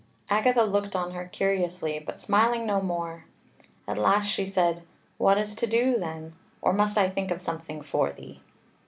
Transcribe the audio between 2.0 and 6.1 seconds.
smiling no more. At last she said: "What is to do,